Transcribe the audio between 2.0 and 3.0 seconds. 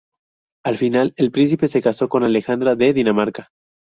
con Alejandra de